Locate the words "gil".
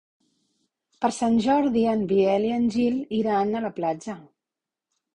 2.79-3.01